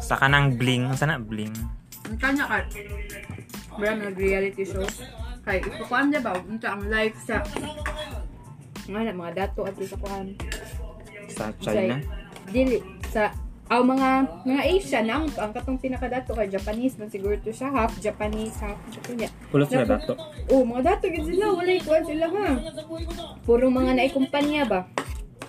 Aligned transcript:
Sa 0.00 0.16
kanang 0.16 0.56
bling. 0.56 0.90
Sana 0.96 1.20
bling. 1.20 1.52
Ang 2.10 2.18
kanya 2.18 2.44
ka, 2.48 2.58
wala 3.78 3.96
mga 3.96 4.18
reality 4.18 4.64
show. 4.66 4.82
Kay, 5.46 5.62
ipakuan 5.62 6.12
niya 6.12 6.20
ba? 6.20 6.36
Unta 6.36 6.74
ang 6.74 6.84
life 6.90 7.16
sa, 7.24 7.40
nga 8.90 9.00
na, 9.00 9.14
mga 9.14 9.32
dato 9.36 9.64
at 9.64 9.78
sa 9.78 9.96
kuan. 9.96 10.36
Sa 11.30 11.54
China. 11.62 11.96
Dili, 12.50 12.82
sa, 13.08 13.30
aw 13.70 13.80
mga, 13.86 14.08
mga 14.42 14.62
Asian, 14.66 15.06
ang, 15.06 15.30
ang 15.38 15.54
katong 15.54 15.78
pinakadato 15.78 16.34
kay 16.34 16.50
Japanese, 16.50 16.98
man 16.98 17.06
siguro 17.06 17.38
to 17.38 17.54
siya, 17.54 17.70
half 17.70 17.94
Japanese, 18.02 18.58
half, 18.58 18.76
ito 18.90 19.14
niya. 19.14 19.30
Kulo 19.54 19.62
sila 19.64 19.86
dato. 19.86 20.18
Oh, 20.50 20.66
mga 20.66 20.82
dato 20.82 21.06
gid 21.06 21.24
sila, 21.24 21.54
wala 21.54 21.70
ikuan 21.70 22.02
sila 22.02 22.26
ha. 22.26 22.48
Puro 23.46 23.70
mga 23.70 23.94
naikumpanya 23.94 24.66
ba? 24.66 24.80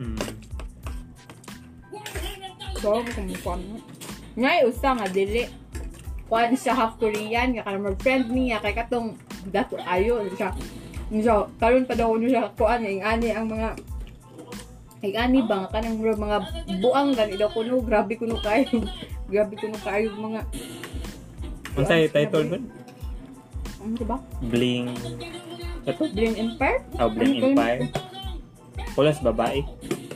Mm. 0.00 0.45
So, 2.80 3.00
kung 3.02 3.30
kuan 3.40 3.60
mo. 3.66 3.78
Ngay 4.36 4.68
usa 4.68 4.92
nga 4.92 5.08
dili. 5.08 5.48
Kuan 6.26 6.52
siya 6.58 6.74
half 6.74 6.98
Korean, 6.98 7.54
nga 7.54 7.64
kana 7.64 7.78
mag-friend 7.80 8.28
niya 8.34 8.58
kay 8.60 8.74
katong 8.74 9.14
dato 9.48 9.78
ayo 9.86 10.26
siya. 10.34 10.50
So, 11.22 11.48
karon 11.62 11.86
pa 11.86 11.94
daw 11.94 12.12
niya 12.18 12.50
kuan 12.58 12.82
ing 12.82 13.00
ani 13.00 13.30
ang 13.30 13.46
mga 13.46 13.78
ing 15.06 15.14
ani 15.14 15.38
ba 15.44 15.64
nga 15.64 15.78
kanang 15.78 16.02
mga 16.02 16.38
buang 16.82 17.14
gani 17.14 17.38
daw 17.38 17.52
kuno, 17.52 17.78
grabe 17.78 18.18
kuno 18.18 18.36
kayo. 18.42 18.66
grabe 19.30 19.54
kuno 19.54 19.78
kayo 19.82 20.10
mga 20.18 20.42
Unsay 21.76 22.08
title 22.08 22.48
ko? 22.48 22.56
Ano 23.84 23.92
diba? 24.00 24.16
Bling. 24.48 24.96
Ito? 25.84 26.08
Bling 26.08 26.34
Empire? 26.40 26.80
Oh, 26.96 27.12
Bling 27.12 27.36
Ano 27.36 27.52
Empire. 27.52 27.80
Kulas 28.96 29.20
babae. 29.20 29.60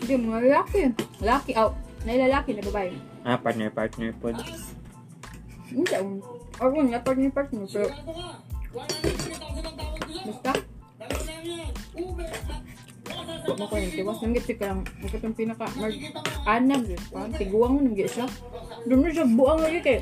Hindi, 0.01 0.15
mga 0.17 0.41
lalaki. 0.41 0.81
Lalaki, 1.21 1.53
oh. 1.61 1.77
Nailalaki 2.05 2.57
na 2.57 2.63
babae. 2.65 2.93
Ah, 3.29 3.37
partner, 3.37 3.69
partner 3.69 4.11
po. 4.17 4.33
Hindi, 5.71 5.95
um, 6.01 6.19
or 6.59 6.69
kung 6.73 6.89
na 6.91 6.99
partner 6.99 7.31
partner, 7.31 7.65
pero 7.69 7.89
basta. 10.27 10.53
Huwag 13.41 13.59
mo 13.59 13.67
ko 13.67 13.75
yung 13.77 13.95
tiwas. 13.95 14.19
Nanggit 14.23 14.47
ka 14.57 14.65
lang. 14.67 14.81
Huwag 15.03 15.13
itong 15.15 15.37
pinaka, 15.37 15.67
mag, 15.77 15.95
anag, 16.47 16.85
eh. 16.91 17.01
Parang 17.11 17.35
tiguang 17.35 17.73
mo, 17.77 17.81
nanggit 17.83 18.11
siya. 18.11 18.27
Doon 18.87 19.01
na 19.05 19.11
siya 19.11 19.27
buang 19.27 19.61
lagi 19.61 19.81
kay. 19.83 19.99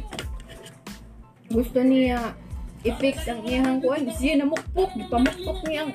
Gusto 1.48 1.80
niya 1.80 2.36
i-fix 2.84 3.24
ang 3.26 3.40
iyang 3.42 3.80
kuan. 3.80 4.04
Siya 4.06 4.38
namukpok. 4.38 4.90
Pamukpok 5.08 5.58
niya 5.66 5.80
ang 5.88 5.92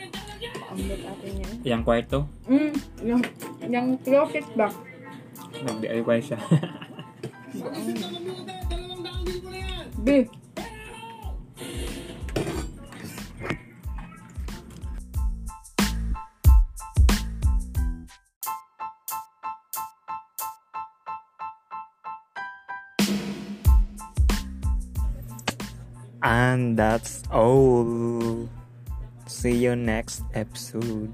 paambot 0.74 1.02
atin 1.02 1.32
niya. 1.38 1.50
Yang 1.64 1.82
kwarto. 1.86 2.20
Mm, 2.50 2.74
yung, 3.06 3.22
yung 3.70 3.88
closet 4.02 4.48
ba? 4.58 4.70
Nag-DIY 5.64 6.20
siya. 6.20 6.40
B. 10.04 10.28
And 26.24 26.80
that's 26.80 27.24
all. 27.32 28.48
See 29.28 29.56
you 29.68 29.76
next 29.76 30.24
episode. 30.34 31.12